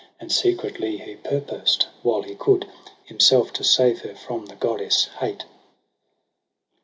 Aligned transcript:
And 0.19 0.31
secretly 0.31 0.97
he 0.97 1.13
purposed 1.15 1.87
while 2.01 2.23
he 2.23 2.33
coud 2.33 2.67
Himself 3.05 3.53
to 3.53 3.63
save 3.63 4.01
her 4.01 4.15
from 4.15 4.47
the 4.47 4.55
goddess' 4.55 5.05
hate. 5.19 5.45